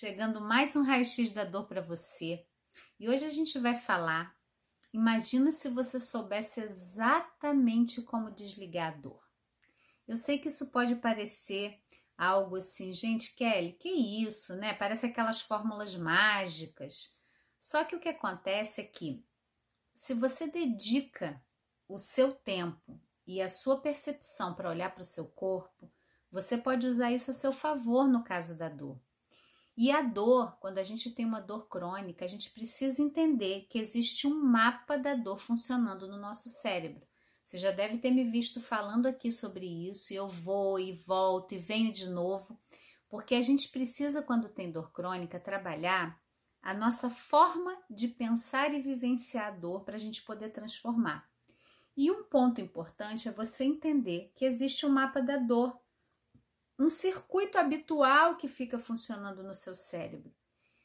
[0.00, 2.46] Chegando mais um raio-x da dor para você.
[3.00, 4.32] E hoje a gente vai falar.
[4.94, 9.20] Imagina se você soubesse exatamente como desligar a dor.
[10.06, 11.82] Eu sei que isso pode parecer
[12.16, 14.72] algo assim, gente, Kelly, que isso, né?
[14.72, 17.12] Parece aquelas fórmulas mágicas.
[17.58, 19.26] Só que o que acontece é que
[19.96, 21.42] se você dedica
[21.88, 25.92] o seu tempo e a sua percepção para olhar para o seu corpo,
[26.30, 28.96] você pode usar isso a seu favor no caso da dor.
[29.80, 33.78] E a dor, quando a gente tem uma dor crônica, a gente precisa entender que
[33.78, 37.06] existe um mapa da dor funcionando no nosso cérebro.
[37.44, 41.54] Você já deve ter me visto falando aqui sobre isso, e eu vou e volto
[41.54, 42.58] e venho de novo,
[43.08, 46.20] porque a gente precisa, quando tem dor crônica, trabalhar
[46.60, 51.30] a nossa forma de pensar e vivenciar a dor para a gente poder transformar.
[51.96, 55.80] E um ponto importante é você entender que existe um mapa da dor
[56.78, 60.32] um circuito habitual que fica funcionando no seu cérebro.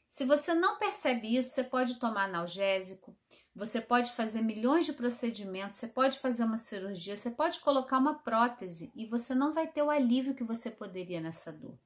[0.08, 3.16] Se você não percebe isso, você pode tomar analgésico,
[3.54, 8.14] você pode fazer milhões de procedimentos, você pode fazer uma cirurgia, você pode colocar uma
[8.14, 11.78] prótese e você não vai ter o alívio que você poderia nessa dor.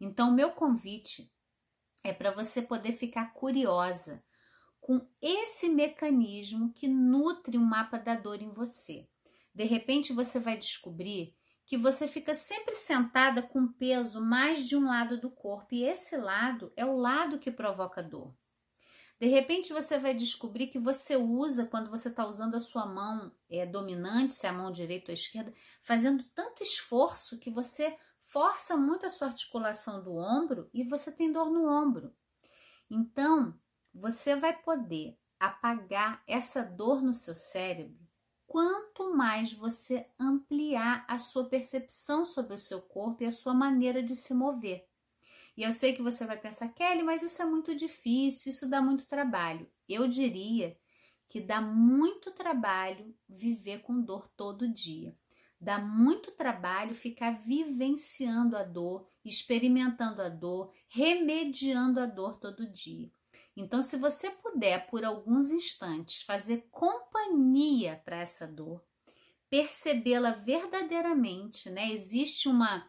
[0.00, 1.30] Então, meu convite
[2.02, 4.22] é para você poder ficar curiosa
[4.80, 9.08] com esse mecanismo que nutre o um mapa da dor em você.
[9.54, 11.34] De repente, você vai descobrir
[11.66, 16.16] que você fica sempre sentada com peso mais de um lado do corpo, e esse
[16.16, 18.34] lado é o lado que provoca dor.
[19.18, 23.32] De repente você vai descobrir que você usa, quando você está usando a sua mão
[23.48, 28.76] é, dominante, se é a mão direita ou esquerda, fazendo tanto esforço que você força
[28.76, 32.12] muito a sua articulação do ombro e você tem dor no ombro.
[32.90, 33.58] Então,
[33.94, 38.04] você vai poder apagar essa dor no seu cérebro
[38.54, 44.00] quanto mais você ampliar a sua percepção sobre o seu corpo e a sua maneira
[44.00, 44.86] de se mover.
[45.56, 48.80] E eu sei que você vai pensar, Kelly, mas isso é muito difícil, isso dá
[48.80, 49.68] muito trabalho.
[49.88, 50.78] Eu diria
[51.28, 55.16] que dá muito trabalho viver com dor todo dia.
[55.60, 63.10] Dá muito trabalho ficar vivenciando a dor, experimentando a dor, remediando a dor todo dia.
[63.56, 68.84] Então, se você puder, por alguns instantes, fazer companhia para essa dor,
[69.48, 71.92] percebê-la verdadeiramente, né?
[71.92, 72.88] Existe uma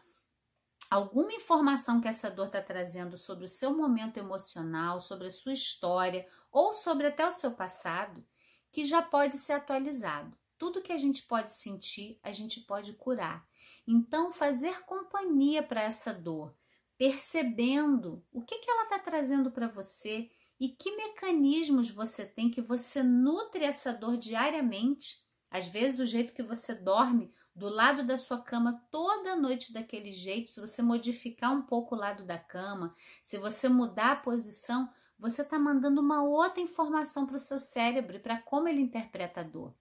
[0.90, 5.52] alguma informação que essa dor está trazendo sobre o seu momento emocional, sobre a sua
[5.52, 8.24] história ou sobre até o seu passado,
[8.72, 10.36] que já pode ser atualizado.
[10.58, 13.46] Tudo que a gente pode sentir, a gente pode curar.
[13.86, 16.54] Então, fazer companhia para essa dor,
[16.96, 22.62] percebendo o que, que ela está trazendo para você e que mecanismos você tem que
[22.62, 25.24] você nutre essa dor diariamente.
[25.50, 30.12] Às vezes, o jeito que você dorme do lado da sua cama toda noite daquele
[30.12, 34.88] jeito, se você modificar um pouco o lado da cama, se você mudar a posição,
[35.18, 39.44] você está mandando uma outra informação para o seu cérebro para como ele interpreta a
[39.44, 39.74] dor.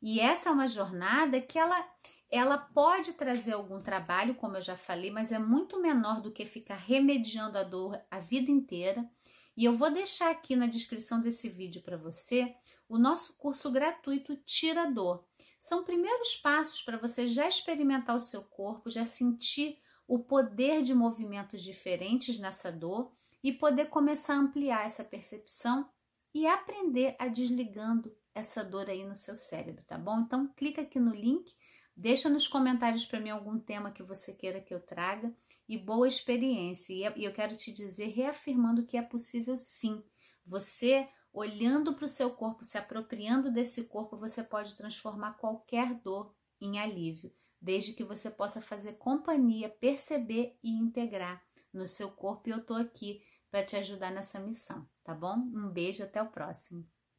[0.00, 1.84] E essa é uma jornada que ela,
[2.30, 6.46] ela pode trazer algum trabalho, como eu já falei, mas é muito menor do que
[6.46, 9.04] ficar remediando a dor a vida inteira.
[9.58, 12.54] E eu vou deixar aqui na descrição desse vídeo para você
[12.88, 15.24] o nosso curso gratuito Tira Dor.
[15.58, 20.94] São primeiros passos para você já experimentar o seu corpo, já sentir o poder de
[20.94, 23.10] movimentos diferentes nessa dor
[23.42, 25.90] e poder começar a ampliar essa percepção
[26.32, 30.20] e aprender a desligando essa dor aí no seu cérebro, tá bom?
[30.20, 31.52] Então clica aqui no link,
[31.98, 35.34] deixa nos comentários para mim algum tema que você queira que eu traga
[35.68, 36.92] e boa experiência.
[36.94, 40.02] E eu quero te dizer, reafirmando que é possível sim.
[40.46, 46.32] Você, olhando para o seu corpo, se apropriando desse corpo, você pode transformar qualquer dor
[46.60, 52.48] em alívio, desde que você possa fazer companhia, perceber e integrar no seu corpo.
[52.48, 55.36] E eu estou aqui para te ajudar nessa missão, tá bom?
[55.36, 56.86] Um beijo, até o próximo.